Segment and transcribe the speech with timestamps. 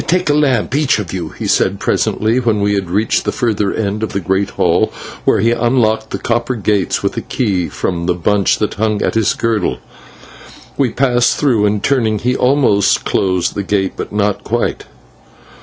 [0.07, 3.71] "Take a lamp, each of you," he said presently, when we had reached the further
[3.71, 4.91] end of the great hall,
[5.25, 9.13] where he unlocked the copper gates with a key from the bunch that hung at
[9.13, 9.77] his girdle.
[10.75, 14.85] We passed though, and, turning, he almost closed the gate, but not quite.